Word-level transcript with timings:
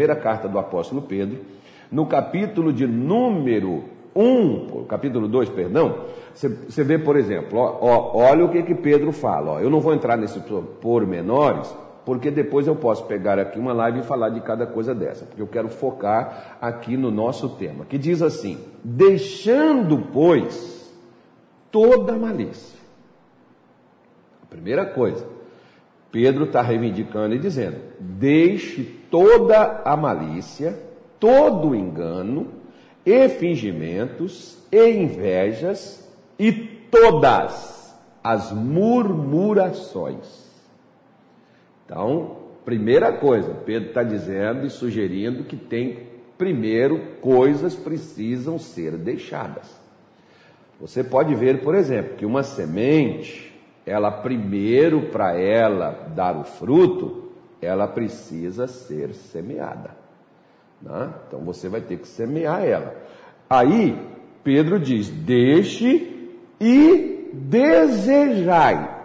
primeira 0.00 0.16
carta 0.16 0.48
do 0.48 0.58
apóstolo 0.58 1.02
Pedro, 1.02 1.40
no 1.92 2.06
capítulo 2.06 2.72
de 2.72 2.86
número 2.86 3.84
1, 4.16 4.86
capítulo 4.88 5.28
2, 5.28 5.50
perdão, 5.50 6.04
você 6.34 6.82
vê, 6.82 6.98
por 6.98 7.16
exemplo, 7.16 7.58
ó, 7.58 7.78
ó, 7.82 8.16
olha 8.16 8.46
o 8.46 8.48
que, 8.48 8.62
que 8.62 8.74
Pedro 8.74 9.12
fala. 9.12 9.52
Ó, 9.52 9.60
eu 9.60 9.68
não 9.68 9.78
vou 9.78 9.92
entrar 9.92 10.16
nesses 10.16 10.42
pormenores, 10.80 11.70
porque 12.06 12.30
depois 12.30 12.66
eu 12.66 12.74
posso 12.74 13.04
pegar 13.04 13.38
aqui 13.38 13.58
uma 13.58 13.74
live 13.74 14.00
e 14.00 14.02
falar 14.02 14.30
de 14.30 14.40
cada 14.40 14.66
coisa 14.66 14.94
dessa, 14.94 15.26
porque 15.26 15.42
eu 15.42 15.46
quero 15.46 15.68
focar 15.68 16.56
aqui 16.62 16.96
no 16.96 17.10
nosso 17.10 17.50
tema, 17.50 17.84
que 17.84 17.98
diz 17.98 18.22
assim: 18.22 18.58
deixando, 18.82 19.98
pois, 20.14 20.90
toda 21.70 22.14
malícia. 22.14 22.80
A 24.42 24.46
primeira 24.46 24.86
coisa, 24.86 25.26
Pedro 26.12 26.44
está 26.44 26.62
reivindicando 26.62 27.34
e 27.34 27.38
dizendo: 27.38 27.76
deixe 27.98 28.82
toda 29.10 29.82
a 29.84 29.96
malícia, 29.96 30.78
todo 31.18 31.70
o 31.70 31.74
engano, 31.74 32.48
e 33.04 33.28
fingimentos, 33.28 34.58
e 34.70 34.90
invejas, 34.90 36.08
e 36.38 36.52
todas 36.52 37.94
as 38.22 38.52
murmurações. 38.52 40.48
Então, 41.84 42.36
primeira 42.64 43.12
coisa, 43.12 43.54
Pedro 43.64 43.88
está 43.88 44.02
dizendo 44.02 44.66
e 44.66 44.70
sugerindo 44.70 45.44
que 45.44 45.56
tem, 45.56 46.06
primeiro, 46.36 47.16
coisas 47.20 47.74
precisam 47.74 48.58
ser 48.58 48.96
deixadas. 48.96 49.80
Você 50.80 51.04
pode 51.04 51.34
ver, 51.34 51.62
por 51.62 51.74
exemplo, 51.74 52.16
que 52.16 52.24
uma 52.24 52.42
semente, 52.42 53.49
ela 53.86 54.10
primeiro, 54.10 55.10
para 55.10 55.38
ela 55.38 56.08
dar 56.14 56.36
o 56.36 56.44
fruto, 56.44 57.30
ela 57.60 57.86
precisa 57.86 58.66
ser 58.66 59.14
semeada. 59.14 59.96
Né? 60.80 61.12
Então 61.26 61.40
você 61.40 61.68
vai 61.68 61.80
ter 61.80 61.98
que 61.98 62.08
semear 62.08 62.64
ela. 62.64 62.94
Aí, 63.48 63.98
Pedro 64.44 64.78
diz: 64.78 65.08
deixe 65.08 66.36
e 66.60 67.30
desejai. 67.32 68.98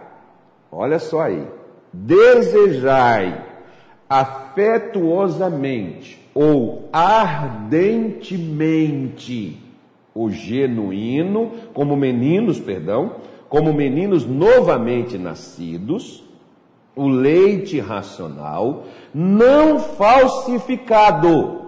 Olha 0.72 1.00
só 1.00 1.22
aí 1.22 1.48
desejai 1.96 3.44
afetuosamente 4.10 6.20
ou 6.34 6.90
ardentemente 6.92 9.62
o 10.14 10.30
genuíno, 10.30 11.52
como 11.74 11.96
meninos, 11.96 12.60
perdão, 12.60 13.16
como 13.56 13.72
meninos 13.72 14.26
novamente 14.26 15.18
nascidos, 15.18 16.22
o 16.94 17.08
leite 17.08 17.80
racional, 17.80 18.84
não 19.14 19.80
falsificado, 19.80 21.62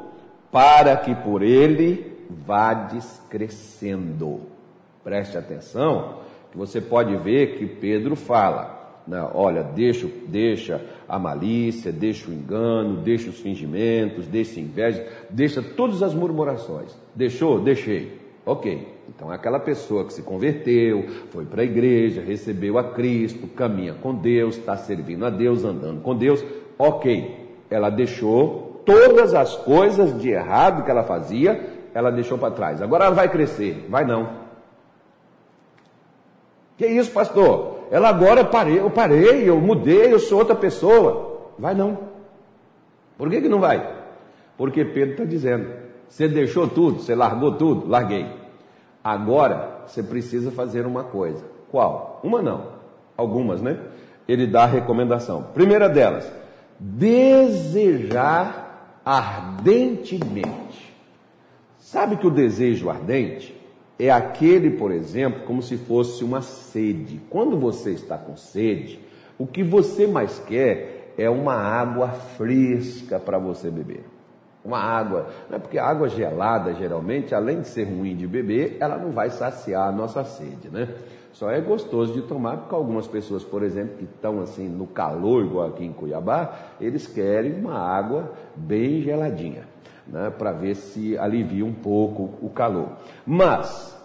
para 0.52 0.98
que 0.98 1.16
por 1.16 1.42
ele 1.42 2.12
vades 2.46 3.22
crescendo. 3.30 4.42
Preste 5.02 5.38
atenção, 5.38 6.16
que 6.52 6.58
você 6.58 6.82
pode 6.82 7.16
ver 7.16 7.58
que 7.58 7.66
Pedro 7.66 8.18
fala: 8.18 9.00
né? 9.08 9.26
Olha, 9.34 9.64
deixa, 9.64 10.10
deixa 10.28 10.82
a 11.08 11.18
malícia, 11.18 11.90
deixa 11.90 12.30
o 12.30 12.34
engano, 12.34 12.98
deixa 12.98 13.30
os 13.30 13.40
fingimentos, 13.40 14.28
deixa 14.28 14.60
a 14.60 14.64
inveja, 14.64 15.08
deixa 15.30 15.62
todas 15.62 16.04
as 16.04 16.14
murmurações. 16.14 16.94
Deixou? 17.16 17.62
Deixei. 17.62 18.27
Ok. 18.48 18.96
Então, 19.10 19.30
aquela 19.30 19.60
pessoa 19.60 20.06
que 20.06 20.14
se 20.14 20.22
converteu, 20.22 21.06
foi 21.32 21.44
para 21.44 21.62
a 21.62 21.66
igreja, 21.66 22.22
recebeu 22.22 22.78
a 22.78 22.84
Cristo, 22.94 23.46
caminha 23.48 23.94
com 23.96 24.16
Deus, 24.16 24.56
está 24.56 24.78
servindo 24.78 25.26
a 25.26 25.30
Deus, 25.30 25.66
andando 25.66 26.02
com 26.02 26.16
Deus, 26.16 26.44
ok. 26.80 27.46
Ela 27.70 27.90
deixou 27.90 28.82
todas 28.86 29.34
as 29.34 29.58
coisas 29.58 30.18
de 30.22 30.30
errado 30.30 30.86
que 30.86 30.90
ela 30.90 31.04
fazia, 31.04 31.62
ela 31.94 32.10
deixou 32.10 32.38
para 32.38 32.54
trás. 32.54 32.82
Agora 32.82 33.06
ela 33.06 33.16
vai 33.16 33.28
crescer. 33.28 33.86
Vai 33.90 34.06
não. 34.06 34.48
Que 36.78 36.88
isso, 36.88 37.12
pastor? 37.12 37.78
ela 37.92 38.10
agora 38.10 38.44
parei, 38.44 38.80
eu 38.80 38.90
parei, 38.90 39.50
eu 39.50 39.60
mudei, 39.60 40.14
eu 40.14 40.20
sou 40.20 40.40
outra 40.40 40.56
pessoa. 40.56 41.52
Vai 41.58 41.74
não. 41.74 41.98
Por 43.18 43.30
que, 43.30 43.42
que 43.42 43.50
não 43.50 43.60
vai? 43.60 43.96
Porque 44.58 44.86
Pedro 44.86 45.12
está 45.12 45.26
dizendo: 45.26 45.70
você 46.10 46.28
deixou 46.28 46.68
tudo, 46.68 47.00
você 47.00 47.16
largou 47.16 47.54
tudo, 47.54 47.88
larguei. 47.88 48.26
Agora 49.04 49.84
você 49.88 50.02
precisa 50.04 50.52
fazer 50.52 50.86
uma 50.86 51.04
coisa. 51.04 51.44
Qual? 51.70 52.20
Uma 52.24 52.42
não, 52.42 52.68
algumas, 53.16 53.62
né? 53.62 53.80
Ele 54.28 54.46
dá 54.48 54.64
a 54.64 54.68
recomendação. 54.68 55.44
Primeira 55.54 55.88
delas, 55.88 56.30
desejar 56.80 58.68
ardentemente. 59.06 60.94
Sabe 61.80 62.18
que 62.18 62.28
o 62.28 62.32
desejo 62.32 62.90
ardente 62.90 63.56
é 63.98 64.12
aquele, 64.12 64.72
por 64.72 64.92
exemplo, 64.92 65.44
como 65.46 65.62
se 65.62 65.78
fosse 65.78 66.24
uma 66.24 66.42
sede. 66.42 67.22
Quando 67.30 67.58
você 67.58 67.92
está 67.92 68.18
com 68.18 68.36
sede, 68.36 69.00
o 69.38 69.48
que 69.48 69.64
você 69.64 70.06
mais 70.06 70.40
quer 70.40 71.14
é 71.18 71.30
uma 71.30 71.54
água 71.56 72.10
fresca 72.10 73.20
para 73.20 73.40
você 73.40 73.72
beber. 73.72 74.04
Uma 74.68 74.80
água, 74.80 75.28
não 75.50 75.56
é 75.56 75.60
porque 75.60 75.80
a 75.80 75.86
água 75.86 76.10
gelada, 76.10 76.74
geralmente, 76.74 77.34
além 77.34 77.62
de 77.62 77.70
ser 77.70 77.86
ruim 77.86 78.18
de 78.18 78.28
beber, 78.28 78.76
ela 78.82 78.98
não 78.98 79.12
vai 79.12 79.30
saciar 79.30 79.88
a 79.88 79.92
nossa 79.94 80.26
sede, 80.26 80.70
né? 80.70 80.90
Só 81.32 81.50
é 81.50 81.62
gostoso 81.62 82.12
de 82.12 82.22
tomar 82.24 82.58
porque 82.58 82.76
algumas 82.76 83.08
pessoas, 83.08 83.46
por 83.46 83.64
exemplo, 83.64 83.96
que 83.98 84.04
estão 84.04 84.42
assim 84.42 84.68
no 84.68 84.86
calor, 84.86 85.46
igual 85.46 85.70
aqui 85.70 85.86
em 85.86 85.94
Cuiabá, 85.94 86.54
eles 86.82 87.08
querem 87.08 87.54
uma 87.54 87.80
água 87.80 88.34
bem 88.56 89.02
geladinha 89.02 89.64
né, 90.08 90.32
para 90.38 90.52
ver 90.52 90.76
se 90.76 91.18
alivia 91.18 91.66
um 91.66 91.74
pouco 91.74 92.34
o 92.42 92.50
calor. 92.50 92.90
Mas 93.26 93.96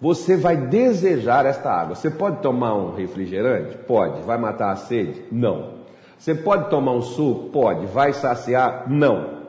você 0.00 0.36
vai 0.36 0.56
desejar 0.56 1.46
esta 1.46 1.70
água. 1.70 1.94
Você 1.94 2.10
pode 2.10 2.40
tomar 2.40 2.74
um 2.74 2.94
refrigerante? 2.94 3.76
Pode. 3.78 4.22
Vai 4.22 4.38
matar 4.38 4.70
a 4.70 4.76
sede? 4.76 5.24
Não. 5.32 5.73
Você 6.18 6.34
pode 6.34 6.70
tomar 6.70 6.92
um 6.92 7.02
suco? 7.02 7.50
Pode. 7.50 7.86
Vai 7.86 8.12
saciar? 8.12 8.90
Não. 8.90 9.42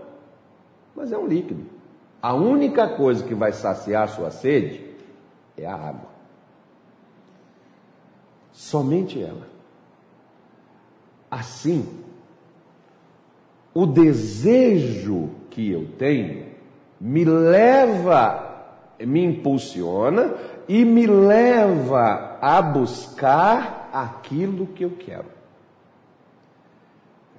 Mas 0.96 1.12
é 1.12 1.18
um 1.18 1.28
líquido. 1.28 1.66
A 2.22 2.34
única 2.34 2.88
coisa 2.88 3.24
que 3.24 3.36
vai 3.36 3.52
saciar 3.52 4.04
a 4.04 4.08
sua 4.08 4.32
sede 4.32 4.84
é 5.58 5.66
a 5.66 5.76
água. 5.76 6.10
Somente 8.52 9.22
ela. 9.22 9.48
Assim, 11.30 11.88
o 13.74 13.86
desejo 13.86 15.30
que 15.50 15.70
eu 15.70 15.88
tenho 15.98 16.46
me 17.00 17.26
leva, 17.26 18.74
me 19.00 19.24
impulsiona 19.24 20.34
e 20.68 20.86
me 20.86 21.06
leva 21.06 22.38
a 22.42 22.62
buscar 22.62 23.90
aquilo 23.94 24.68
que 24.68 24.84
eu 24.84 24.92
quero. 24.92 25.35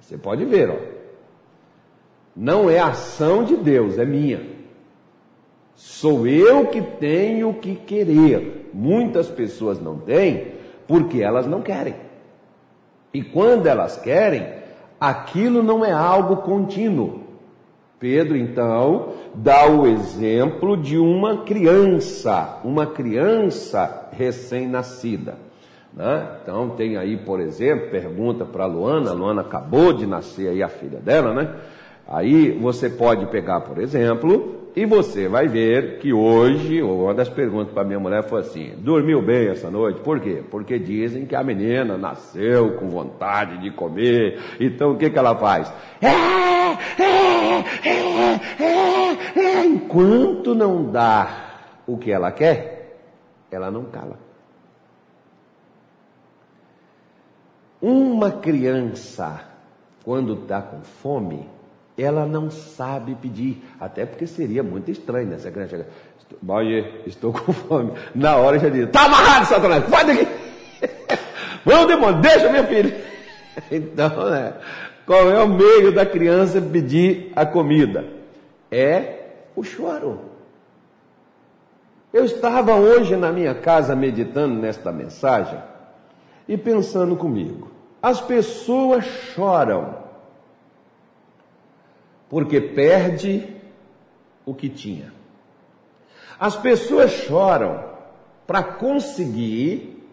Você 0.07 0.17
pode 0.17 0.45
ver, 0.45 0.69
ó. 0.69 0.77
Não 2.33 2.69
é 2.69 2.79
ação 2.79 3.43
de 3.43 3.57
Deus, 3.57 3.97
é 3.97 4.05
minha. 4.05 4.41
Sou 5.75 6.25
eu 6.25 6.67
que 6.67 6.81
tenho 6.81 7.53
que 7.55 7.75
querer. 7.75 8.69
Muitas 8.73 9.27
pessoas 9.27 9.81
não 9.81 9.97
têm 9.97 10.53
porque 10.87 11.21
elas 11.21 11.45
não 11.45 11.61
querem. 11.61 11.95
E 13.13 13.21
quando 13.21 13.67
elas 13.67 13.97
querem, 13.97 14.47
aquilo 14.97 15.61
não 15.61 15.83
é 15.83 15.91
algo 15.91 16.37
contínuo. 16.37 17.23
Pedro, 17.99 18.37
então, 18.37 19.11
dá 19.35 19.69
o 19.69 19.85
exemplo 19.85 20.77
de 20.77 20.97
uma 20.97 21.43
criança, 21.43 22.61
uma 22.63 22.87
criança 22.87 24.07
recém-nascida. 24.13 25.46
Né? 25.93 26.27
Então, 26.41 26.69
tem 26.71 26.97
aí, 26.97 27.17
por 27.17 27.39
exemplo, 27.39 27.89
pergunta 27.89 28.45
para 28.45 28.65
a 28.65 28.67
Luana, 28.67 29.11
a 29.11 29.13
Luana 29.13 29.41
acabou 29.41 29.93
de 29.93 30.05
nascer 30.05 30.49
aí, 30.49 30.61
a 30.61 30.69
filha 30.69 30.99
dela, 30.99 31.33
né? 31.33 31.55
Aí 32.07 32.51
você 32.51 32.89
pode 32.89 33.25
pegar, 33.27 33.61
por 33.61 33.79
exemplo, 33.79 34.69
e 34.77 34.85
você 34.85 35.27
vai 35.27 35.47
ver 35.47 35.97
que 35.97 36.13
hoje, 36.13 36.81
uma 36.83 37.13
das 37.13 37.27
perguntas 37.27 37.73
para 37.73 37.83
minha 37.83 37.99
mulher 37.99 38.23
foi 38.29 38.41
assim: 38.41 38.73
dormiu 38.77 39.21
bem 39.21 39.49
essa 39.49 39.71
noite? 39.71 39.99
Por 40.01 40.19
quê? 40.19 40.43
Porque 40.51 40.77
dizem 40.77 41.25
que 41.25 41.35
a 41.35 41.43
menina 41.43 41.97
nasceu 41.97 42.75
com 42.75 42.87
vontade 42.87 43.57
de 43.57 43.71
comer. 43.71 44.39
Então 44.59 44.91
o 44.91 44.97
que, 44.97 45.09
que 45.09 45.17
ela 45.17 45.35
faz? 45.35 45.73
É, 45.99 47.01
é, 47.01 47.65
é, 48.63 49.65
Enquanto 49.65 50.53
não 50.53 50.91
dá 50.91 51.27
o 51.87 51.97
que 51.97 52.11
ela 52.11 52.31
quer, 52.31 52.99
ela 53.51 53.71
não 53.71 53.85
cala. 53.85 54.26
Uma 57.81 58.31
criança, 58.31 59.41
quando 60.03 60.33
está 60.33 60.61
com 60.61 60.81
fome, 60.81 61.47
ela 61.97 62.25
não 62.25 62.49
sabe 62.49 63.15
pedir, 63.15 63.63
até 63.79 64.05
porque 64.05 64.25
seria 64.25 64.63
muito 64.63 64.89
estranho, 64.89 65.27
né? 65.27 65.37
Se 65.37 65.47
a 65.47 65.51
criança 65.51 65.69
chega, 65.69 65.87
Baie, 66.41 67.03
estou 67.05 67.31
com 67.31 67.53
fome. 67.53 67.93
Na 68.13 68.35
hora 68.35 68.59
já 68.59 68.69
diz, 68.69 68.89
tá 68.91 69.05
amarrado, 69.05 69.45
Satanás, 69.45 69.83
vai 69.89 70.05
daqui. 70.05 70.27
Vamos, 71.63 71.87
demônio, 71.87 72.21
deixa 72.21 72.49
minha 72.49 72.63
filha. 72.65 72.95
Então, 73.71 74.29
né? 74.29 74.53
Qual 75.03 75.31
é 75.31 75.41
o 75.41 75.47
meio 75.47 75.91
da 75.91 76.05
criança 76.05 76.61
pedir 76.61 77.31
a 77.35 77.43
comida? 77.43 78.05
É 78.69 79.29
o 79.55 79.63
choro. 79.63 80.19
Eu 82.13 82.23
estava 82.25 82.75
hoje 82.75 83.15
na 83.15 83.31
minha 83.31 83.55
casa 83.55 83.95
meditando 83.95 84.53
nesta 84.53 84.91
mensagem 84.91 85.57
e 86.47 86.57
pensando 86.57 87.15
comigo. 87.15 87.71
As 88.01 88.21
pessoas 88.21 89.03
choram 89.05 89.97
porque 92.29 92.61
perde 92.61 93.55
o 94.45 94.53
que 94.53 94.69
tinha. 94.69 95.13
As 96.39 96.55
pessoas 96.55 97.11
choram 97.11 97.83
para 98.45 98.63
conseguir 98.63 100.07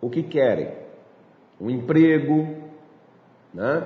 o 0.00 0.10
que 0.10 0.22
querem: 0.22 0.72
um 1.60 1.70
emprego, 1.70 2.56
né? 3.54 3.82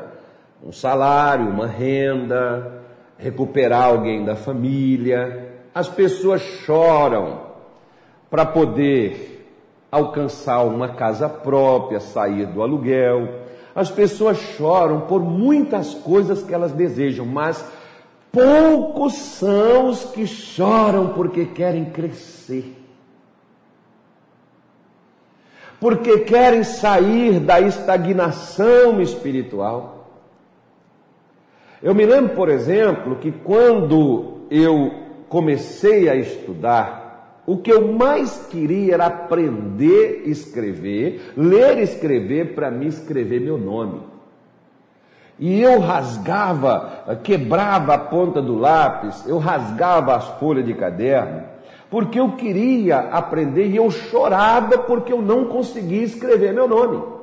um 0.65 0.73
salário, 0.73 1.49
uma 1.49 1.67
renda, 1.67 2.83
recuperar 3.19 3.85
alguém 3.85 4.25
da 4.25 4.35
família. 4.35 5.53
As 5.75 5.89
pessoas 5.89 6.41
choram 6.41 7.43
para 8.31 8.47
poder 8.47 9.36
alcançar 9.97 10.63
uma 10.63 10.89
casa 10.95 11.29
própria, 11.29 12.01
sair 12.01 12.47
do 12.47 12.63
aluguel. 12.63 13.29
As 13.75 13.91
pessoas 13.91 14.39
choram 14.39 15.03
por 15.03 15.21
muitas 15.21 15.95
coisas 15.95 16.43
que 16.43 16.55
elas 16.55 16.73
desejam, 16.73 17.27
mas 17.27 17.65
poucos 18.33 19.15
são 19.15 19.89
os 19.89 20.05
que 20.05 20.27
choram 20.27 21.09
porque 21.09 21.47
querem 21.47 21.87
crescer. 21.87 22.75
Porque 25.79 26.21
querem 26.21 26.65
sair 26.65 27.39
da 27.39 27.61
estagnação 27.61 29.01
espiritual 29.01 29.97
eu 31.83 31.95
me 31.95 32.07
lembro, 32.07 32.35
por 32.35 32.49
exemplo, 32.49 33.17
que 33.17 33.31
quando 33.31 34.39
eu 34.51 34.91
comecei 35.29 36.09
a 36.09 36.17
estudar, 36.17 37.06
o 37.47 37.57
que 37.57 37.73
eu 37.73 37.93
mais 37.93 38.47
queria 38.51 38.95
era 38.95 39.07
aprender 39.07 40.25
a 40.27 40.29
escrever, 40.29 41.33
ler 41.37 41.79
e 41.79 41.83
escrever 41.83 42.55
para 42.55 42.71
me 42.71 42.87
escrever 42.87 43.41
meu 43.41 43.57
nome. 43.57 44.01
E 45.39 45.61
eu 45.61 45.79
rasgava, 45.79 47.19
quebrava 47.23 47.95
a 47.95 47.99
ponta 47.99 48.43
do 48.43 48.59
lápis, 48.59 49.27
eu 49.29 49.39
rasgava 49.39 50.17
as 50.17 50.27
folhas 50.39 50.65
de 50.65 50.75
caderno, 50.75 51.45
porque 51.89 52.19
eu 52.19 52.33
queria 52.33 52.99
aprender 52.99 53.69
e 53.69 53.77
eu 53.77 53.91
chorava 53.91 54.79
porque 54.79 55.13
eu 55.13 55.23
não 55.23 55.45
conseguia 55.45 56.03
escrever 56.03 56.53
meu 56.53 56.67
nome. 56.67 57.16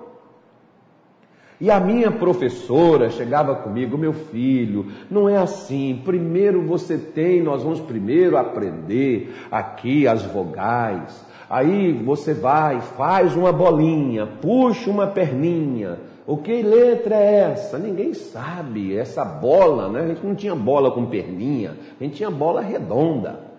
E 1.64 1.72
a 1.72 1.80
minha 1.80 2.12
professora 2.12 3.10
chegava 3.10 3.56
comigo, 3.56 3.98
meu 3.98 4.12
filho, 4.12 4.88
não 5.10 5.30
é 5.30 5.38
assim. 5.38 6.02
Primeiro 6.04 6.68
você 6.68 6.98
tem, 6.98 7.42
nós 7.42 7.64
vamos 7.64 7.80
primeiro 7.80 8.36
aprender 8.36 9.34
aqui 9.50 10.06
as 10.06 10.24
vogais. 10.24 11.26
Aí 11.50 11.94
você 11.94 12.34
vai, 12.34 12.82
faz 12.82 13.34
uma 13.34 13.54
bolinha, 13.54 14.28
puxa 14.28 14.92
uma 14.92 15.08
perninha. 15.08 16.00
O 16.28 16.36
que 16.36 16.62
letra 16.62 17.16
é 17.16 17.52
essa? 17.54 17.80
Ninguém 17.80 18.14
sabe. 18.14 18.98
Essa 18.98 19.24
bola, 19.24 19.88
né? 19.88 20.02
A 20.02 20.08
gente 20.08 20.26
não 20.26 20.36
tinha 20.36 20.56
bola 20.56 20.92
com 20.92 21.06
perninha, 21.06 21.78
a 21.98 22.04
gente 22.04 22.18
tinha 22.18 22.30
bola 22.30 22.60
redonda. 22.60 23.53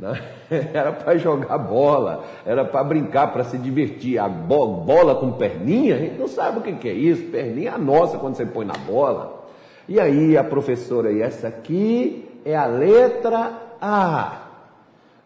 Né? 0.00 0.18
Era 0.72 0.92
para 0.92 1.18
jogar 1.18 1.58
bola, 1.58 2.24
era 2.46 2.64
para 2.64 2.82
brincar, 2.82 3.32
para 3.32 3.44
se 3.44 3.58
divertir. 3.58 4.18
A 4.18 4.28
bola 4.28 5.14
com 5.14 5.32
perninha, 5.32 5.94
a 5.94 5.98
gente 5.98 6.18
não 6.18 6.26
sabe 6.26 6.58
o 6.58 6.62
que 6.62 6.88
é 6.88 6.92
isso. 6.92 7.30
Perninha 7.30 7.70
é 7.70 7.74
a 7.74 7.78
nossa 7.78 8.16
quando 8.18 8.34
você 8.34 8.46
põe 8.46 8.64
na 8.64 8.74
bola. 8.86 9.44
E 9.86 10.00
aí 10.00 10.38
a 10.38 10.42
professora, 10.42 11.12
e 11.12 11.20
essa 11.20 11.48
aqui 11.48 12.26
é 12.44 12.56
a 12.56 12.64
letra 12.64 13.52
A. 13.80 14.38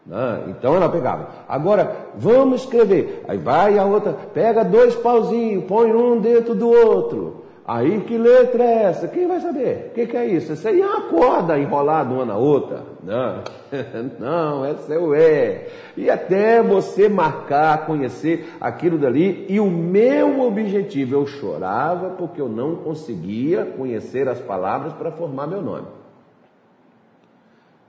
Né? 0.05 0.43
Então 0.49 0.75
ela 0.75 0.89
pegava. 0.89 1.29
Agora, 1.47 1.95
vamos 2.15 2.61
escrever. 2.61 3.23
Aí 3.27 3.37
vai 3.37 3.77
a 3.77 3.85
outra, 3.85 4.13
pega 4.33 4.63
dois 4.65 4.93
pauzinhos, 4.95 5.63
põe 5.65 5.93
um 5.93 6.19
dentro 6.19 6.53
do 6.53 6.69
outro. 6.69 7.44
Aí 7.67 8.01
que 8.01 8.15
letra 8.15 8.63
é 8.63 8.83
essa? 8.83 9.07
Quem 9.07 9.27
vai 9.27 9.39
saber? 9.39 9.87
O 9.89 9.93
que, 9.95 10.05
que, 10.05 10.15
é 10.15 10.25
isso? 10.25 10.53
Isso 10.53 10.67
aí 10.67 10.79
é 10.79 10.85
uma 10.85 11.09
corda 11.09 11.57
enrolada 11.57 12.13
uma 12.13 12.23
na 12.23 12.37
outra. 12.37 12.83
Não, 13.01 13.41
não, 14.19 14.65
essa 14.65 14.93
é 14.93 14.99
o 14.99 15.15
é. 15.15 15.67
E 15.97 16.07
até 16.07 16.61
você 16.61 17.09
marcar, 17.09 17.87
conhecer 17.87 18.55
aquilo 18.61 18.99
dali. 18.99 19.47
E 19.49 19.59
o 19.59 19.65
meu 19.65 20.41
objetivo, 20.41 21.15
eu 21.15 21.25
chorava 21.25 22.11
porque 22.11 22.39
eu 22.39 22.47
não 22.47 22.75
conseguia 22.75 23.65
conhecer 23.65 24.29
as 24.29 24.39
palavras 24.39 24.93
para 24.93 25.11
formar 25.11 25.47
meu 25.47 25.61
nome. 25.61 25.87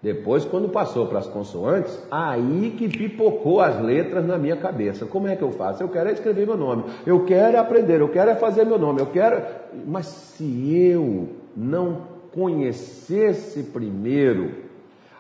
Depois, 0.02 0.44
quando 0.44 0.69
passou 0.69 1.06
para 1.06 1.19
as 1.19 1.26
consoantes, 1.26 1.98
aí 2.10 2.75
que 2.76 2.88
pipocou 2.88 3.60
as 3.60 3.81
letras 3.81 4.25
na 4.26 4.37
minha 4.37 4.56
cabeça. 4.56 5.06
Como 5.06 5.26
é 5.26 5.34
que 5.34 5.43
eu 5.43 5.50
faço? 5.52 5.82
Eu 5.82 5.88
quero 5.88 6.10
é 6.10 6.12
escrever 6.12 6.46
meu 6.46 6.56
nome, 6.56 6.84
eu 7.06 7.25
quero 7.25 7.56
é 7.56 7.58
aprender, 7.58 8.00
eu 8.00 8.08
quero 8.08 8.31
é 8.31 8.34
fazer 8.34 8.64
meu 8.64 8.78
nome, 8.78 9.00
eu 9.00 9.06
quero. 9.06 9.43
Mas 9.87 10.06
se 10.06 10.76
eu 10.76 11.31
não 11.56 12.02
conhecesse 12.32 13.64
primeiro 13.64 14.66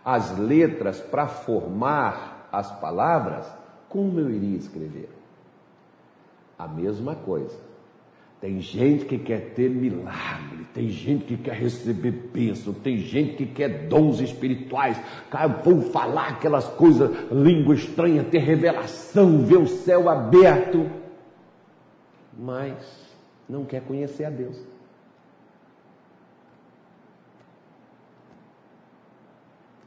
as 0.04 0.38
letras 0.38 1.00
para 1.00 1.26
formar 1.26 2.48
as 2.52 2.70
palavras, 2.78 3.46
como 3.88 4.20
eu 4.20 4.30
iria 4.30 4.58
escrever? 4.58 5.08
A 6.58 6.68
mesma 6.68 7.14
coisa. 7.14 7.56
Tem 8.40 8.60
gente 8.60 9.06
que 9.06 9.18
quer 9.18 9.54
ter 9.54 9.70
milagre, 9.70 10.66
tem 10.74 10.90
gente 10.90 11.24
que 11.24 11.36
quer 11.38 11.54
receber 11.54 12.10
bênção, 12.10 12.74
tem 12.74 12.98
gente 12.98 13.34
que 13.36 13.46
quer 13.46 13.88
dons 13.88 14.20
espirituais, 14.20 15.00
vou 15.64 15.80
falar 15.80 16.28
aquelas 16.28 16.66
coisas, 16.68 17.10
língua 17.32 17.74
estranha, 17.74 18.22
ter 18.22 18.38
revelação, 18.38 19.42
ver 19.42 19.56
o 19.56 19.66
céu 19.66 20.10
aberto, 20.10 20.86
mas 22.38 22.74
não 23.48 23.64
quer 23.64 23.80
conhecer 23.80 24.26
a 24.26 24.30
Deus. 24.30 24.56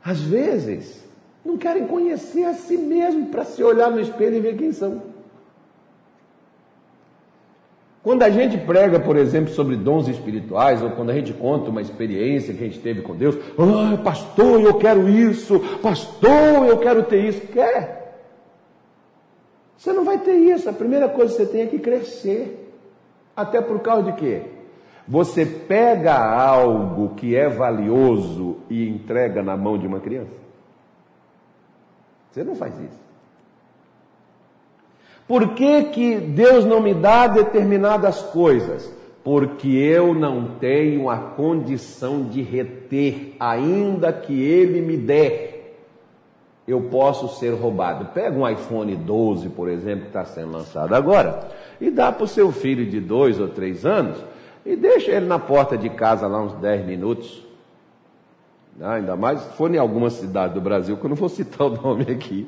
Às 0.03 0.21
vezes, 0.21 1.07
não 1.45 1.55
querem 1.55 1.85
conhecer 1.85 2.45
a 2.45 2.53
si 2.55 2.77
mesmo 2.77 3.27
para 3.27 3.45
se 3.45 3.63
olhar 3.63 3.91
no 3.91 3.99
espelho 3.99 4.37
e 4.37 4.39
ver 4.39 4.57
quem 4.57 4.71
são. 4.71 5.18
Quando 8.01 8.23
a 8.23 8.29
gente 8.29 8.57
prega, 8.57 8.99
por 8.99 9.17
exemplo, 9.17 9.53
sobre 9.53 9.75
dons 9.75 10.07
espirituais, 10.07 10.81
ou 10.81 10.91
quando 10.91 11.09
a 11.09 11.13
gente 11.13 11.33
conta 11.33 11.69
uma 11.69 11.81
experiência 11.81 12.53
que 12.53 12.63
a 12.63 12.67
gente 12.67 12.79
teve 12.79 13.01
com 13.01 13.15
Deus, 13.15 13.35
ah, 13.57 13.97
pastor, 14.01 14.61
eu 14.61 14.75
quero 14.75 15.09
isso, 15.09 15.59
pastor, 15.81 16.65
eu 16.67 16.77
quero 16.77 17.03
ter 17.03 17.25
isso, 17.25 17.41
quer? 17.47 17.99
Você 19.77 19.91
não 19.91 20.05
vai 20.05 20.17
ter 20.19 20.33
isso, 20.33 20.69
a 20.69 20.73
primeira 20.73 21.09
coisa 21.09 21.35
que 21.35 21.43
você 21.43 21.45
tem 21.45 21.61
é 21.61 21.67
que 21.67 21.79
crescer. 21.79 22.73
Até 23.35 23.61
por 23.61 23.79
causa 23.79 24.11
de 24.11 24.17
quê? 24.17 24.43
Você 25.07 25.45
pega 25.45 26.13
algo 26.15 27.15
que 27.15 27.35
é 27.35 27.49
valioso 27.49 28.57
e 28.69 28.87
entrega 28.87 29.41
na 29.41 29.57
mão 29.57 29.77
de 29.77 29.87
uma 29.87 29.99
criança? 29.99 30.39
Você 32.31 32.43
não 32.43 32.55
faz 32.55 32.77
isso. 32.79 33.08
Por 35.29 35.49
que, 35.49 35.83
que 35.83 36.15
Deus 36.15 36.65
não 36.65 36.81
me 36.81 36.91
dá 36.91 37.27
determinadas 37.27 38.19
coisas? 38.19 38.91
Porque 39.23 39.67
eu 39.67 40.11
não 40.11 40.55
tenho 40.59 41.07
a 41.07 41.17
condição 41.17 42.23
de 42.23 42.41
reter, 42.41 43.35
ainda 43.39 44.11
que 44.11 44.33
Ele 44.41 44.81
me 44.81 44.97
der, 44.97 45.75
eu 46.67 46.81
posso 46.81 47.27
ser 47.39 47.51
roubado. 47.51 48.05
Pega 48.05 48.39
um 48.39 48.49
iPhone 48.49 48.95
12, 48.95 49.49
por 49.49 49.69
exemplo, 49.69 50.01
que 50.01 50.07
está 50.07 50.25
sendo 50.25 50.51
lançado 50.51 50.95
agora, 50.95 51.47
e 51.79 51.91
dá 51.91 52.11
para 52.11 52.23
o 52.23 52.27
seu 52.27 52.51
filho 52.51 52.87
de 52.87 52.99
dois 52.99 53.39
ou 53.39 53.49
três 53.49 53.85
anos, 53.85 54.17
e 54.65 54.75
deixa 54.75 55.11
ele 55.11 55.27
na 55.27 55.37
porta 55.37 55.77
de 55.77 55.91
casa 55.91 56.25
lá 56.25 56.41
uns 56.41 56.53
10 56.53 56.87
minutos. 56.87 57.47
Ah, 58.81 58.93
ainda 58.93 59.15
mais 59.15 59.41
se 59.41 59.49
for 59.53 59.73
em 59.73 59.77
alguma 59.77 60.09
cidade 60.09 60.53
do 60.53 60.61
Brasil, 60.61 60.95
que 60.95 61.05
eu 61.05 61.09
não 61.09 61.15
vou 61.15 61.29
citar 61.29 61.67
o 61.67 61.69
nome 61.69 62.03
aqui. 62.03 62.47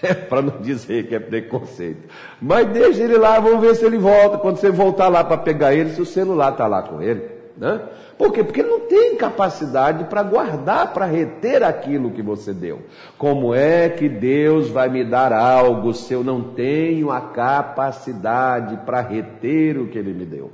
para 0.28 0.42
não 0.42 0.60
dizer 0.60 1.06
que 1.06 1.14
é 1.14 1.18
preconceito. 1.18 2.08
Mas 2.40 2.68
deixa 2.68 3.02
ele 3.02 3.16
lá, 3.16 3.40
vamos 3.40 3.60
ver 3.60 3.74
se 3.74 3.84
ele 3.84 3.98
volta. 3.98 4.38
Quando 4.38 4.58
você 4.58 4.70
voltar 4.70 5.08
lá 5.08 5.24
para 5.24 5.38
pegar 5.38 5.74
ele, 5.74 5.90
se 5.90 6.00
o 6.00 6.06
celular 6.06 6.52
está 6.52 6.66
lá 6.66 6.82
com 6.82 7.00
ele. 7.00 7.36
Né? 7.56 7.80
Por 8.18 8.32
quê? 8.32 8.44
Porque 8.44 8.60
ele 8.60 8.68
não 8.68 8.80
tem 8.80 9.16
capacidade 9.16 10.04
para 10.04 10.22
guardar, 10.22 10.92
para 10.92 11.06
reter 11.06 11.62
aquilo 11.62 12.10
que 12.10 12.22
você 12.22 12.52
deu. 12.52 12.82
Como 13.16 13.54
é 13.54 13.88
que 13.88 14.08
Deus 14.08 14.68
vai 14.68 14.88
me 14.88 15.04
dar 15.04 15.32
algo 15.32 15.92
se 15.94 16.12
eu 16.12 16.22
não 16.22 16.42
tenho 16.42 17.10
a 17.10 17.20
capacidade 17.20 18.76
para 18.84 19.00
reter 19.00 19.78
o 19.78 19.88
que 19.88 19.98
Ele 19.98 20.12
me 20.12 20.24
deu? 20.24 20.50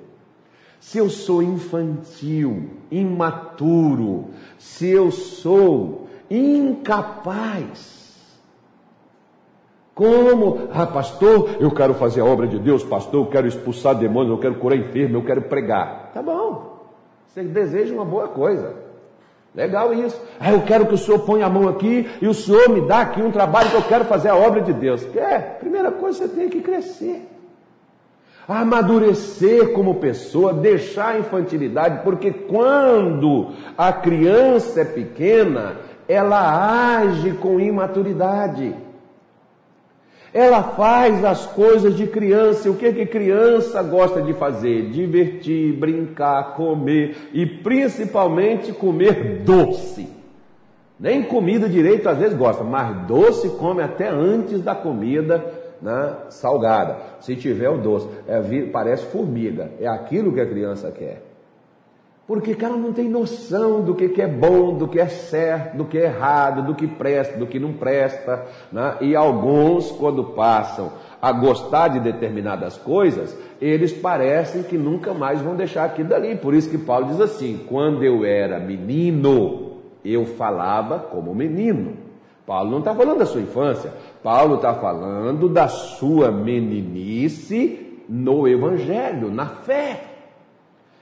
Se 0.83 0.99
eu 0.99 1.09
sou 1.09 1.41
infantil, 1.43 2.71
imaturo, 2.91 4.31
se 4.59 4.91
eu 4.91 5.13
sou 5.13 6.09
incapaz 6.29 8.03
como? 9.95 10.69
Ah, 10.73 10.87
pastor, 10.87 11.57
eu 11.61 11.71
quero 11.71 11.95
fazer 11.95 12.23
a 12.23 12.25
obra 12.25 12.47
de 12.47 12.59
Deus, 12.59 12.83
pastor, 12.83 13.27
eu 13.27 13.31
quero 13.31 13.47
expulsar 13.47 13.95
demônios, 13.95 14.33
eu 14.33 14.39
quero 14.39 14.55
curar 14.57 14.77
enfermo, 14.77 15.19
eu 15.19 15.25
quero 15.25 15.43
pregar. 15.43 16.11
Tá 16.15 16.23
bom. 16.23 16.81
Você 17.29 17.43
deseja 17.43 17.95
uma 17.95 18.05
boa 18.05 18.29
coisa. 18.29 18.75
Legal 19.55 19.93
isso. 19.93 20.21
Ah, 20.41 20.51
eu 20.51 20.63
quero 20.63 20.87
que 20.87 20.95
o 20.95 20.99
senhor 20.99 21.21
ponha 21.21 21.45
a 21.45 21.51
mão 21.51 21.69
aqui 21.69 22.09
e 22.23 22.27
o 22.27 22.33
senhor 22.33 22.71
me 22.71 22.81
dá 22.81 23.03
aqui 23.03 23.23
um 23.23 23.31
trabalho 23.31 23.71
que 23.71 23.77
eu 23.77 23.83
quero 23.83 24.07
fazer 24.07 24.31
a 24.31 24.37
obra 24.37 24.63
de 24.63 24.73
Deus. 24.73 25.05
Quer? 25.05 25.59
Primeira 25.61 25.93
coisa, 25.93 26.27
você 26.27 26.29
tem 26.35 26.49
que 26.49 26.63
crescer. 26.63 27.29
Amadurecer 28.47 29.73
como 29.73 29.97
pessoa, 29.97 30.53
deixar 30.53 31.15
a 31.15 31.19
infantilidade, 31.19 32.03
porque 32.03 32.33
quando 32.33 33.53
a 33.79 33.93
criança 33.93 34.81
é 34.81 34.85
pequena, 34.85 35.77
ela 36.09 36.99
age 36.99 37.33
com 37.35 37.61
imaturidade. 37.61 38.75
Ela 40.35 40.63
faz 40.63 41.25
as 41.25 41.47
coisas 41.47 41.95
de 41.95 42.07
criança. 42.07 42.71
O 42.71 42.77
que 42.77 42.93
que 42.93 43.07
criança 43.07 43.83
gosta 43.83 44.23
de 44.23 44.33
fazer? 44.33 44.91
Divertir, 44.91 45.75
brincar, 45.75 46.55
comer 46.55 47.29
e 47.33 47.45
principalmente 47.45 48.73
comer 48.73 49.43
doce. 49.45 50.09
Nem 50.99 51.23
comida 51.23 51.69
direito 51.69 52.09
às 52.09 52.19
vezes 52.19 52.37
gosta, 52.37 52.65
mas 52.65 53.07
doce 53.07 53.51
come 53.51 53.83
até 53.83 54.09
antes 54.09 54.63
da 54.63 54.75
comida 54.75 55.62
né, 55.83 56.17
salgada. 56.31 56.97
Se 57.21 57.35
tiver 57.35 57.69
o 57.69 57.79
doce, 57.79 58.09
é, 58.27 58.41
parece 58.73 59.05
formiga. 59.07 59.73
É 59.81 59.89
aquilo 59.89 60.33
que 60.33 60.41
a 60.41 60.47
criança 60.47 60.91
quer. 60.91 61.33
Porque 62.27 62.57
ela 62.65 62.77
não 62.77 62.93
tem 62.93 63.09
noção 63.09 63.83
do 63.83 63.95
que, 63.95 64.09
que 64.09 64.23
é 64.23 64.29
bom, 64.29 64.79
do 64.79 64.87
que 64.87 65.01
é 65.01 65.09
certo, 65.09 65.77
do 65.77 65.85
que 65.85 65.99
é 65.99 66.05
errado, 66.05 66.65
do 66.65 66.75
que 66.75 66.87
presta, 66.87 67.37
do 67.37 67.47
que 67.47 67.59
não 67.59 67.73
presta. 67.73 68.47
Né? 68.71 68.97
E 69.01 69.17
alguns, 69.17 69.91
quando 69.91 70.25
passam 70.25 70.93
a 71.21 71.33
gostar 71.33 71.89
de 71.89 72.01
determinadas 72.01 72.79
coisas, 72.79 73.37
eles 73.61 73.93
parecem 73.93 74.63
que 74.63 74.79
nunca 74.79 75.13
mais 75.13 75.41
vão 75.41 75.57
deixar 75.57 75.85
aquilo 75.85 76.11
dali. 76.11 76.37
Por 76.37 76.55
isso 76.55 76.71
que 76.71 76.79
Paulo 76.79 77.07
diz 77.07 77.21
assim: 77.21 77.67
quando 77.69 78.05
eu 78.05 78.25
era 78.25 78.61
menino, 78.61 79.79
eu 80.05 80.25
falava 80.25 81.01
como 81.01 81.35
menino. 81.35 81.97
Paulo 82.47 82.71
não 82.71 82.79
está 82.79 82.95
falando 82.95 83.19
da 83.19 83.27
sua 83.27 83.41
infância, 83.41 83.93
Paulo 84.23 84.57
está 84.57 84.75
falando 84.75 85.49
da 85.49 85.67
sua 85.69 86.31
meninice 86.31 88.03
no 88.09 88.47
Evangelho, 88.47 89.31
na 89.31 89.47
fé. 89.47 90.05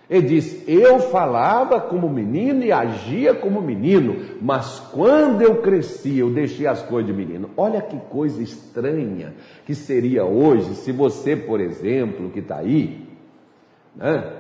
Ele 0.09 0.27
diz: 0.27 0.65
Eu 0.67 0.99
falava 0.99 1.81
como 1.81 2.09
menino 2.09 2.65
e 2.65 2.73
agia 2.73 3.35
como 3.35 3.61
menino, 3.61 4.39
mas 4.41 4.81
quando 4.93 5.43
eu 5.43 5.63
cresci, 5.63 6.19
eu 6.19 6.31
deixei 6.31 6.67
as 6.67 6.83
coisas 6.83 7.07
de 7.07 7.17
menino. 7.17 7.51
Olha 7.57 7.81
que 7.81 7.97
coisa 8.09 8.43
estranha 8.43 9.35
que 9.65 9.75
seria 9.75 10.25
hoje 10.25 10.75
se 10.75 10.91
você, 10.91 11.37
por 11.37 11.61
exemplo, 11.61 12.31
que 12.31 12.41
está 12.41 12.57
aí, 12.57 13.07
né? 13.95 14.33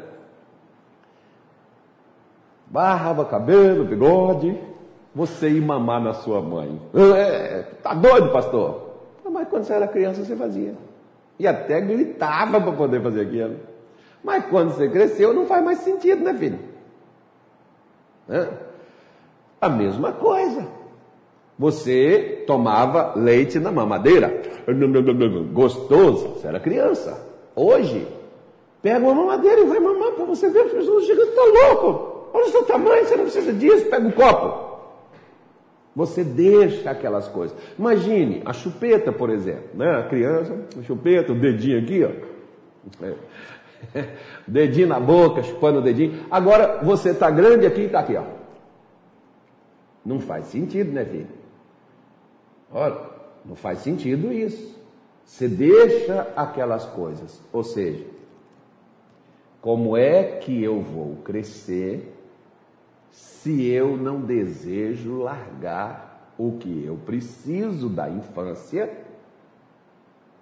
Barrava 2.66 3.24
cabelo, 3.24 3.84
bigode, 3.84 4.56
você 5.14 5.48
ir 5.48 5.60
mamar 5.60 6.00
na 6.00 6.14
sua 6.14 6.40
mãe. 6.40 6.80
É, 7.16 7.62
tá 7.82 7.94
doido, 7.94 8.30
pastor? 8.30 8.90
Mas 9.30 9.48
quando 9.48 9.64
você 9.64 9.72
era 9.72 9.86
criança, 9.86 10.24
você 10.24 10.34
fazia. 10.34 10.74
E 11.38 11.46
até 11.46 11.80
gritava 11.80 12.60
para 12.60 12.72
poder 12.72 13.00
fazer 13.00 13.22
aquilo. 13.22 13.56
Mas 14.22 14.44
quando 14.46 14.72
você 14.72 14.88
cresceu, 14.88 15.32
não 15.32 15.46
faz 15.46 15.64
mais 15.64 15.78
sentido, 15.78 16.22
né, 16.22 16.34
filho? 16.34 16.58
A 19.60 19.68
mesma 19.68 20.12
coisa. 20.12 20.66
Você 21.58 22.44
tomava 22.46 23.14
leite 23.16 23.58
na 23.58 23.70
mamadeira. 23.70 24.42
Gostoso, 25.52 26.28
você 26.28 26.46
era 26.46 26.58
criança. 26.60 27.26
Hoje, 27.54 28.06
pega 28.82 28.98
uma 28.98 29.14
mamadeira 29.14 29.60
e 29.60 29.66
vai 29.66 29.80
mamar 29.80 30.12
para 30.12 30.24
você 30.24 30.48
ver. 30.48 30.66
As 30.66 30.72
pessoas 30.72 31.04
chegam, 31.04 31.24
está 31.24 31.42
louco. 31.42 32.28
Olha 32.32 32.46
o 32.46 32.50
seu 32.50 32.64
tamanho, 32.64 33.04
você 33.04 33.16
não 33.16 33.24
precisa 33.24 33.52
disso. 33.52 33.86
Pega 33.86 34.06
um 34.06 34.12
copo. 34.12 34.69
Você 36.00 36.24
deixa 36.24 36.90
aquelas 36.90 37.28
coisas. 37.28 37.54
Imagine 37.78 38.40
a 38.46 38.54
chupeta, 38.54 39.12
por 39.12 39.28
exemplo, 39.28 39.68
né? 39.74 39.98
A 39.98 40.08
criança, 40.08 40.58
a 40.78 40.82
chupeta, 40.82 41.30
o 41.30 41.38
dedinho 41.38 41.78
aqui, 41.78 42.02
ó. 42.02 43.04
É. 43.04 44.08
dedinho 44.48 44.88
na 44.88 44.98
boca, 44.98 45.42
chupando 45.42 45.80
o 45.80 45.82
dedinho. 45.82 46.24
Agora 46.30 46.82
você 46.82 47.10
está 47.10 47.30
grande 47.30 47.66
aqui 47.66 47.82
e 47.82 47.84
está 47.84 48.00
aqui, 48.00 48.16
ó. 48.16 48.24
Não 50.02 50.20
faz 50.20 50.46
sentido, 50.46 50.90
né, 50.90 51.04
filho? 51.04 51.28
Olha, 52.72 52.96
não 53.44 53.54
faz 53.54 53.80
sentido 53.80 54.32
isso. 54.32 54.74
Você 55.26 55.48
deixa 55.48 56.28
aquelas 56.34 56.86
coisas. 56.86 57.42
Ou 57.52 57.62
seja, 57.62 58.06
como 59.60 59.98
é 59.98 60.38
que 60.38 60.64
eu 60.64 60.80
vou 60.80 61.16
crescer 61.16 62.10
se 63.10 63.66
eu 63.68 63.96
não 63.96 64.20
desejo 64.20 65.18
largar 65.18 66.32
o 66.38 66.52
que 66.58 66.84
eu 66.84 66.96
preciso 66.96 67.88
da 67.88 68.08
infância 68.08 69.04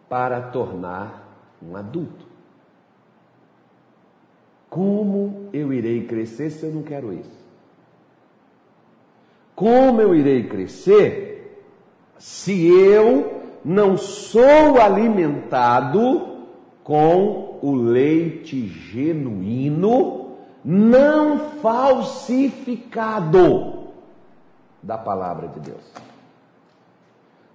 para 0.08 0.40
tornar 0.40 1.56
um 1.62 1.76
adulto? 1.76 2.26
Como 4.68 5.48
eu 5.52 5.72
irei 5.72 6.06
crescer 6.06 6.50
se 6.50 6.66
eu 6.66 6.72
não 6.72 6.82
quero 6.82 7.12
isso? 7.12 7.38
Como 9.54 10.00
eu 10.00 10.14
irei 10.14 10.46
crescer 10.46 11.64
se 12.18 12.66
eu 12.68 13.42
não 13.64 13.96
sou 13.96 14.80
alimentado 14.80 16.38
com 16.84 17.58
o 17.60 17.74
leite 17.74 18.66
genuíno, 18.66 20.27
não 20.70 21.38
falsificado 21.62 23.88
da 24.82 24.98
palavra 24.98 25.48
de 25.48 25.60
Deus? 25.60 25.80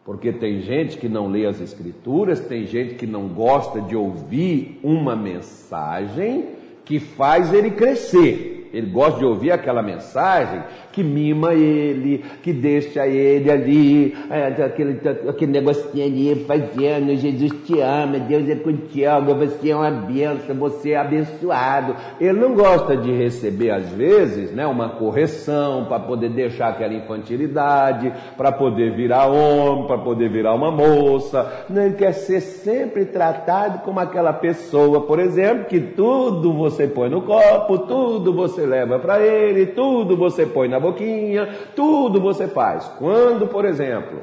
Porque 0.04 0.34
tem 0.34 0.62
gente 0.62 0.98
que 0.98 1.08
não 1.08 1.28
lê 1.28 1.46
as 1.46 1.62
Escrituras, 1.62 2.40
tem 2.40 2.66
gente 2.66 2.96
que 2.96 3.06
não 3.06 3.28
gosta 3.28 3.80
de 3.80 3.96
ouvir 3.96 4.80
uma 4.84 5.16
mensagem 5.16 6.56
que 6.84 7.00
faz 7.00 7.54
ele 7.54 7.70
crescer. 7.70 8.53
Ele 8.74 8.88
gosta 8.88 9.20
de 9.20 9.26
ouvir 9.26 9.52
aquela 9.52 9.84
mensagem 9.84 10.64
que 10.92 11.04
mima 11.04 11.54
ele, 11.54 12.24
que 12.42 12.52
deixa 12.52 13.06
ele 13.08 13.52
ali, 13.52 14.16
é, 14.30 14.48
aquele, 14.64 15.00
aquele 15.28 15.52
negocinho 15.52 16.06
ali 16.06 16.46
fazendo, 16.46 17.16
Jesus 17.16 17.52
te 17.66 17.80
ama, 17.80 18.20
Deus 18.20 18.48
é 18.50 18.56
contigo, 18.56 19.36
você 19.36 19.70
é 19.70 19.76
uma 19.76 19.92
benção, 19.92 20.56
você 20.56 20.92
é 20.92 20.98
abençoado. 20.98 21.96
Ele 22.20 22.40
não 22.40 22.54
gosta 22.54 22.96
de 22.96 23.12
receber, 23.12 23.72
às 23.72 23.90
vezes, 23.90 24.52
né, 24.52 24.66
uma 24.66 24.90
correção 24.90 25.86
para 25.86 26.00
poder 26.00 26.30
deixar 26.30 26.70
aquela 26.70 26.94
infantilidade, 26.94 28.12
para 28.38 28.52
poder 28.52 28.96
virar 28.96 29.28
homem, 29.28 29.88
para 29.88 29.98
poder 29.98 30.30
virar 30.30 30.54
uma 30.54 30.72
moça. 30.72 31.66
Não, 31.70 31.82
ele 31.84 31.96
quer 31.96 32.14
ser 32.14 32.42
sempre 32.42 33.06
tratado 33.06 33.80
como 33.80 34.00
aquela 34.00 34.34
pessoa, 34.34 35.02
por 35.02 35.20
exemplo, 35.20 35.66
que 35.66 35.80
tudo 35.80 36.54
você 36.54 36.88
põe 36.88 37.10
no 37.10 37.22
copo, 37.22 37.80
tudo 37.80 38.34
você 38.34 38.63
você 38.64 38.66
leva 38.66 38.98
para 39.00 39.22
ele, 39.22 39.68
tudo 39.68 40.16
você 40.16 40.46
põe 40.46 40.68
na 40.68 40.80
boquinha, 40.80 41.50
tudo 41.76 42.22
você 42.22 42.48
faz. 42.48 42.88
Quando, 42.98 43.48
por 43.48 43.66
exemplo, 43.66 44.22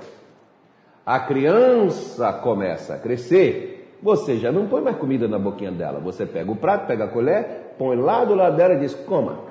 a 1.04 1.20
criança 1.20 2.32
começa 2.32 2.94
a 2.94 2.98
crescer, 2.98 3.98
você 4.02 4.36
já 4.36 4.50
não 4.50 4.66
põe 4.66 4.80
mais 4.80 4.96
comida 4.96 5.28
na 5.28 5.38
boquinha 5.38 5.70
dela. 5.70 6.00
Você 6.00 6.24
pega 6.24 6.50
o 6.50 6.56
prato, 6.56 6.86
pega 6.86 7.04
a 7.04 7.08
colher, 7.08 7.74
põe 7.78 7.96
lá 7.96 8.24
do 8.24 8.34
lado 8.34 8.56
dela 8.56 8.74
e 8.74 8.78
diz: 8.78 8.94
coma. 8.94 9.50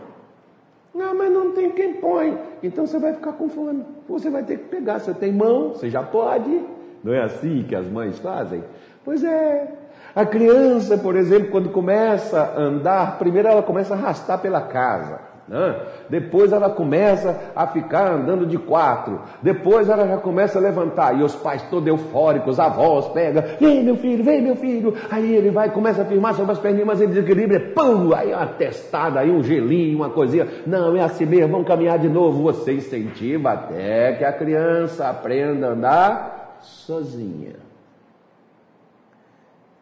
Não, 0.93 1.15
mas 1.15 1.31
não 1.31 1.51
tem 1.51 1.69
quem 1.71 1.93
põe. 1.93 2.37
Então 2.63 2.87
você 2.87 2.97
vai 2.97 3.13
ficar 3.13 3.33
com 3.33 3.47
fome. 3.47 3.85
Você 4.07 4.29
vai 4.29 4.43
ter 4.43 4.57
que 4.57 4.65
pegar. 4.65 4.99
Você 4.99 5.13
tem 5.13 5.31
mão, 5.31 5.69
você 5.69 5.89
já 5.89 6.01
pode. 6.01 6.65
Não 7.03 7.13
é 7.13 7.21
assim 7.21 7.63
que 7.63 7.75
as 7.75 7.87
mães 7.87 8.17
fazem? 8.17 8.63
Pois 9.05 9.23
é, 9.23 9.71
a 10.15 10.25
criança, 10.25 10.97
por 10.97 11.15
exemplo, 11.15 11.49
quando 11.51 11.69
começa 11.69 12.39
a 12.41 12.61
andar, 12.61 13.17
primeiro 13.17 13.47
ela 13.47 13.63
começa 13.63 13.93
a 13.93 13.97
arrastar 13.97 14.39
pela 14.39 14.61
casa. 14.61 15.29
Né? 15.49 15.75
Depois 16.07 16.51
ela 16.51 16.69
começa 16.69 17.51
a 17.55 17.65
ficar 17.65 18.11
andando 18.11 18.45
de 18.45 18.57
quatro. 18.57 19.21
Depois 19.41 19.89
ela 19.89 20.07
já 20.07 20.17
começa 20.17 20.59
a 20.59 20.61
levantar. 20.61 21.19
E 21.19 21.23
os 21.23 21.35
pais 21.35 21.63
todos 21.71 21.87
eufóricos, 21.87 22.59
avós 22.59 23.07
pega, 23.07 23.57
vem 23.59 23.83
meu 23.83 23.95
filho, 23.95 24.23
vem 24.23 24.41
meu 24.43 24.55
filho. 24.55 24.93
Aí 25.09 25.35
ele 25.35 25.49
vai, 25.49 25.71
começa 25.71 26.03
a 26.03 26.05
firmar 26.05 26.35
sobre 26.35 26.51
as 26.51 26.59
perninhas, 26.59 26.87
mas 26.87 27.01
ele 27.01 27.13
desequilibra, 27.13 27.59
pum! 27.73 28.13
Aí 28.13 28.31
uma 28.31 28.45
testada, 28.45 29.19
aí 29.19 29.31
um 29.31 29.41
gelinho, 29.41 29.97
uma 29.97 30.09
coisinha. 30.09 30.47
Não, 30.67 30.95
é 30.95 31.01
assim 31.01 31.25
mesmo, 31.25 31.53
vamos 31.53 31.67
caminhar 31.67 31.97
de 31.97 32.09
novo. 32.09 32.43
Você 32.43 32.73
incentiva 32.73 33.51
até 33.51 34.13
que 34.13 34.23
a 34.23 34.31
criança 34.31 35.09
aprenda 35.09 35.67
a 35.67 35.71
andar 35.71 36.59
sozinha 36.61 37.68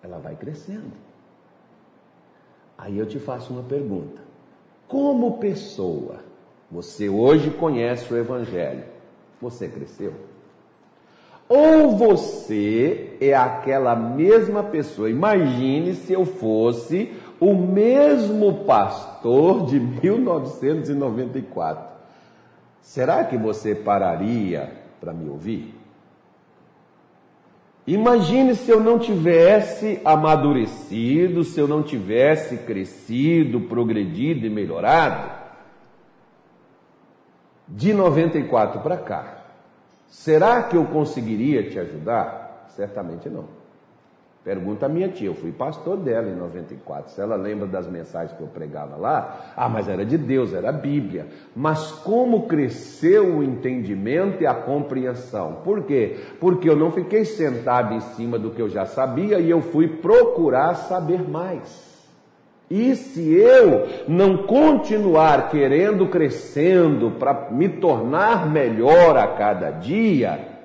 ela 0.03 0.17
vai 0.17 0.35
crescendo. 0.35 0.91
Aí 2.77 2.97
eu 2.97 3.05
te 3.05 3.19
faço 3.19 3.53
uma 3.53 3.63
pergunta: 3.63 4.21
como 4.87 5.37
pessoa, 5.37 6.19
você 6.69 7.09
hoje 7.09 7.49
conhece 7.51 8.13
o 8.13 8.17
Evangelho, 8.17 8.83
você 9.41 9.67
cresceu? 9.67 10.13
Ou 11.49 11.95
você 11.95 13.15
é 13.21 13.33
aquela 13.33 13.95
mesma 13.95 14.63
pessoa? 14.63 15.09
Imagine 15.09 15.93
se 15.93 16.11
eu 16.11 16.25
fosse 16.25 17.13
o 17.39 17.53
mesmo 17.53 18.65
pastor 18.65 19.65
de 19.65 19.79
1994. 19.79 21.95
Será 22.81 23.23
que 23.23 23.37
você 23.37 23.73
pararia 23.73 24.73
para 24.99 25.13
me 25.13 25.29
ouvir? 25.29 25.76
Imagine 27.87 28.53
se 28.53 28.69
eu 28.69 28.81
não 28.81 28.99
tivesse 28.99 30.01
amadurecido, 30.03 31.45
se 31.45 31.57
eu 31.57 31.69
não 31.69 31.81
tivesse 31.81 32.57
crescido, 32.57 33.61
progredido 33.61 34.45
e 34.45 34.49
melhorado 34.49 35.31
de 37.65 37.93
94 37.93 38.81
para 38.81 38.97
cá. 38.97 39.45
Será 40.07 40.63
que 40.63 40.75
eu 40.75 40.85
conseguiria 40.85 41.69
te 41.69 41.79
ajudar? 41.79 42.65
Certamente 42.75 43.29
não. 43.29 43.45
Pergunta 44.47 44.85
a 44.85 44.89
minha 44.89 45.09
tia, 45.09 45.27
eu 45.27 45.35
fui 45.35 45.51
pastor 45.51 45.97
dela 45.97 46.29
em 46.29 46.35
94. 46.37 47.11
Se 47.11 47.19
ela 47.19 47.35
lembra 47.35 47.67
das 47.67 47.85
mensagens 47.85 48.31
que 48.31 48.41
eu 48.41 48.47
pregava 48.47 48.95
lá, 48.95 49.51
ah, 49.57 49.67
mas 49.67 49.89
era 49.89 50.05
de 50.05 50.17
Deus, 50.17 50.53
era 50.53 50.69
a 50.69 50.71
Bíblia. 50.71 51.27
Mas 51.53 51.91
como 51.91 52.47
cresceu 52.47 53.39
o 53.39 53.43
entendimento 53.43 54.41
e 54.41 54.47
a 54.47 54.53
compreensão? 54.53 55.57
Por 55.65 55.83
quê? 55.83 56.15
Porque 56.39 56.69
eu 56.69 56.77
não 56.77 56.93
fiquei 56.93 57.25
sentado 57.25 57.93
em 57.93 57.99
cima 57.99 58.39
do 58.39 58.51
que 58.51 58.61
eu 58.61 58.69
já 58.69 58.85
sabia 58.85 59.37
e 59.37 59.49
eu 59.49 59.59
fui 59.59 59.85
procurar 59.85 60.75
saber 60.75 61.27
mais. 61.27 61.85
E 62.71 62.95
se 62.95 63.33
eu 63.33 63.85
não 64.07 64.47
continuar 64.47 65.49
querendo 65.49 66.07
crescendo 66.07 67.11
para 67.19 67.49
me 67.51 67.67
tornar 67.67 68.49
melhor 68.49 69.17
a 69.17 69.27
cada 69.27 69.71
dia, 69.71 70.56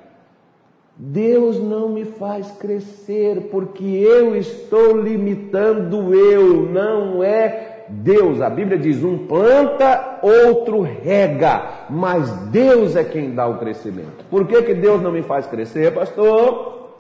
Deus 1.04 1.58
não 1.58 1.88
me 1.88 2.04
faz 2.04 2.48
crescer 2.52 3.48
porque 3.50 3.82
eu 3.82 4.36
estou 4.36 4.96
limitando 4.96 6.14
eu, 6.14 6.62
não 6.62 7.24
é 7.24 7.86
Deus. 7.88 8.40
A 8.40 8.48
Bíblia 8.48 8.78
diz: 8.78 9.02
um 9.02 9.26
planta, 9.26 10.20
outro 10.22 10.80
rega, 10.80 11.86
mas 11.90 12.30
Deus 12.52 12.94
é 12.94 13.02
quem 13.02 13.34
dá 13.34 13.48
o 13.48 13.58
crescimento. 13.58 14.24
Por 14.30 14.46
que, 14.46 14.62
que 14.62 14.74
Deus 14.74 15.02
não 15.02 15.10
me 15.10 15.22
faz 15.22 15.44
crescer, 15.44 15.92
pastor? 15.92 16.92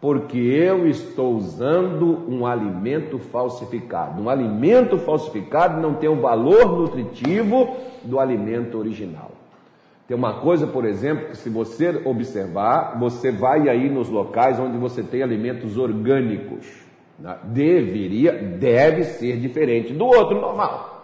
Porque 0.00 0.36
eu 0.36 0.88
estou 0.88 1.36
usando 1.36 2.24
um 2.28 2.44
alimento 2.44 3.20
falsificado. 3.20 4.20
Um 4.20 4.28
alimento 4.28 4.98
falsificado 4.98 5.80
não 5.80 5.94
tem 5.94 6.08
o 6.08 6.20
valor 6.20 6.76
nutritivo 6.76 7.76
do 8.02 8.18
alimento 8.18 8.76
original. 8.76 9.37
Tem 10.08 10.16
uma 10.16 10.40
coisa, 10.40 10.66
por 10.66 10.86
exemplo, 10.86 11.28
que 11.28 11.36
se 11.36 11.50
você 11.50 12.00
observar, 12.06 12.98
você 12.98 13.30
vai 13.30 13.68
aí 13.68 13.90
nos 13.90 14.08
locais 14.08 14.58
onde 14.58 14.78
você 14.78 15.02
tem 15.02 15.22
alimentos 15.22 15.76
orgânicos. 15.76 16.66
Né? 17.18 17.36
Deveria, 17.44 18.32
deve 18.32 19.04
ser 19.04 19.36
diferente 19.36 19.92
do 19.92 20.06
outro 20.06 20.40
normal. 20.40 20.98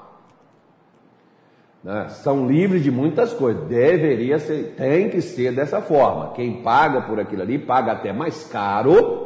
Né? 1.85 2.09
São 2.09 2.47
livres 2.47 2.83
de 2.83 2.91
muitas 2.91 3.35
coisas. 3.35 3.65
Deveria 3.65 4.39
ser, 4.39 4.75
tem 4.75 5.11
que 5.11 5.21
ser 5.21 5.55
dessa 5.55 5.83
forma. 5.83 6.33
Quem 6.33 6.63
paga 6.63 7.03
por 7.03 7.21
aquilo 7.21 7.43
ali 7.43 7.59
paga 7.59 7.93
até 7.93 8.11
mais 8.11 8.45
caro 8.45 9.24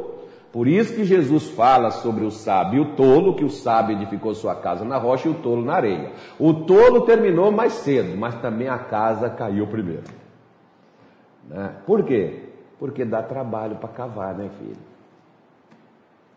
por 0.51 0.67
isso 0.67 0.95
que 0.95 1.03
Jesus 1.03 1.49
fala 1.49 1.91
sobre 1.91 2.25
o 2.25 2.31
sábio 2.31 2.77
e 2.77 2.81
o 2.81 2.95
tolo, 2.95 3.35
que 3.35 3.45
o 3.45 3.49
sábio 3.49 3.95
edificou 3.95 4.33
sua 4.33 4.55
casa 4.55 4.83
na 4.83 4.97
rocha 4.97 5.27
e 5.27 5.31
o 5.31 5.35
tolo 5.35 5.63
na 5.63 5.75
areia. 5.75 6.11
O 6.39 6.53
tolo 6.53 7.01
terminou 7.01 7.51
mais 7.51 7.73
cedo, 7.73 8.17
mas 8.17 8.33
também 8.41 8.67
a 8.67 8.79
casa 8.79 9.29
caiu 9.29 9.67
primeiro. 9.67 10.03
Né? 11.47 11.75
Por 11.85 12.03
quê? 12.03 12.45
Porque 12.79 13.05
dá 13.05 13.21
trabalho 13.21 13.75
para 13.75 13.89
cavar, 13.89 14.33
né, 14.33 14.49
filho? 14.57 14.77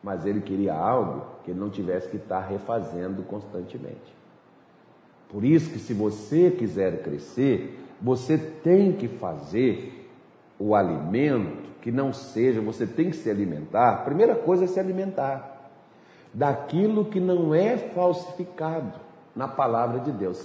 Mas 0.03 0.27
ele 0.27 0.41
queria 0.41 0.75
algo 0.75 1.25
que 1.45 1.53
ele 1.53 1.61
não 1.61 1.71
tivesse 1.71 2.09
que 2.09 2.17
estar 2.17 2.41
refazendo 2.41 3.23
constantemente. 3.23 4.15
Por 5.31 5.43
isso 5.43 5.71
que 5.71 5.79
se 5.79 5.95
você 5.95 6.51
quiser 6.51 7.03
crescer, 7.03 7.79
você 8.01 8.37
tem 8.37 8.93
que 8.93 9.09
fazer 9.09 10.11
o 10.59 10.75
alimento 10.75 11.62
que 11.83 11.91
não 11.91 12.13
seja, 12.13 12.61
você 12.61 12.87
tem 12.87 13.11
que 13.11 13.17
se 13.17 13.29
alimentar. 13.29 13.91
A 13.91 13.97
primeira 13.97 14.37
coisa 14.37 14.65
é 14.65 14.69
se 14.69 14.79
alimentar 14.79 15.71
daquilo 16.33 17.05
que 17.05 17.21
não 17.21 17.55
é 17.55 17.77
falsificado 17.77 18.93
na 19.35 19.49
palavra 19.49 19.99
de 19.99 20.13
Deus. 20.13 20.39